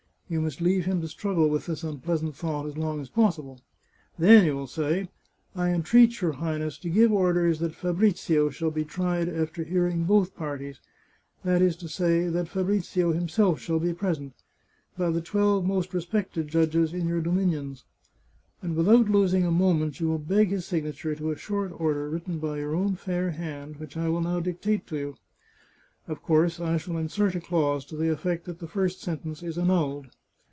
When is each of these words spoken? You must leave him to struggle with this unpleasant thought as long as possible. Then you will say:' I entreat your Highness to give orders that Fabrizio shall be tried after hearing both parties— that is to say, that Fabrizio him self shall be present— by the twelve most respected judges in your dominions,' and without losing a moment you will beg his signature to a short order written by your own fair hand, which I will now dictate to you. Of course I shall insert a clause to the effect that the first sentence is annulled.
You 0.33 0.39
must 0.39 0.61
leave 0.61 0.85
him 0.85 1.01
to 1.01 1.09
struggle 1.09 1.49
with 1.49 1.65
this 1.65 1.83
unpleasant 1.83 2.37
thought 2.37 2.65
as 2.65 2.77
long 2.77 3.01
as 3.01 3.09
possible. 3.09 3.59
Then 4.17 4.45
you 4.45 4.55
will 4.55 4.65
say:' 4.65 5.09
I 5.57 5.71
entreat 5.71 6.21
your 6.21 6.31
Highness 6.31 6.77
to 6.77 6.89
give 6.89 7.11
orders 7.11 7.59
that 7.59 7.75
Fabrizio 7.75 8.49
shall 8.49 8.71
be 8.71 8.85
tried 8.85 9.27
after 9.27 9.61
hearing 9.61 10.05
both 10.05 10.33
parties— 10.33 10.79
that 11.43 11.61
is 11.61 11.75
to 11.75 11.89
say, 11.89 12.29
that 12.29 12.47
Fabrizio 12.47 13.11
him 13.11 13.27
self 13.27 13.59
shall 13.59 13.77
be 13.79 13.91
present— 13.93 14.31
by 14.97 15.09
the 15.09 15.19
twelve 15.19 15.65
most 15.65 15.93
respected 15.93 16.47
judges 16.47 16.93
in 16.93 17.09
your 17.09 17.19
dominions,' 17.19 17.83
and 18.61 18.77
without 18.77 19.09
losing 19.09 19.45
a 19.45 19.51
moment 19.51 19.99
you 19.99 20.07
will 20.07 20.17
beg 20.17 20.47
his 20.47 20.65
signature 20.65 21.13
to 21.13 21.31
a 21.31 21.37
short 21.37 21.73
order 21.77 22.09
written 22.09 22.39
by 22.39 22.57
your 22.57 22.73
own 22.73 22.95
fair 22.95 23.31
hand, 23.31 23.75
which 23.81 23.97
I 23.97 24.07
will 24.07 24.21
now 24.21 24.39
dictate 24.39 24.87
to 24.87 24.97
you. 24.97 25.17
Of 26.07 26.23
course 26.23 26.57
I 26.57 26.77
shall 26.77 26.95
insert 26.95 27.35
a 27.35 27.41
clause 27.41 27.83
to 27.87 27.97
the 27.97 28.09
effect 28.09 28.45
that 28.45 28.59
the 28.59 28.67
first 28.69 29.01
sentence 29.01 29.43
is 29.43 29.57
annulled. 29.57 30.07